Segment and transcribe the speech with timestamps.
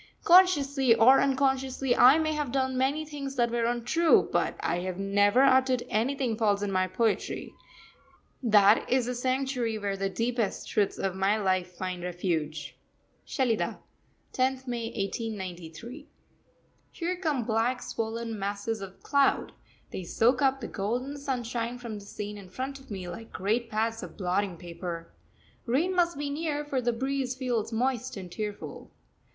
[0.23, 4.97] Consciously or unconsciously, I may have done many things that were untrue, but I have
[4.97, 7.53] never uttered anything false in my poetry
[8.41, 12.75] that is the sanctuary where the deepest truths of my life find refuge.
[13.25, 13.77] SHELIDAH,
[14.33, 16.07] 10th May 1893.
[16.89, 19.51] Here come black, swollen masses of cloud;
[19.91, 23.69] they soak up the golden sunshine from the scene in front of me like great
[23.69, 25.11] pads of blotting paper.
[25.67, 28.89] Rain must be near, for the breeze feels moist and tearful.